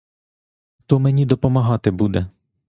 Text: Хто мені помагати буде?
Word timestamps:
Хто 0.79 0.99
мені 0.99 1.25
помагати 1.25 1.91
буде? 1.91 2.27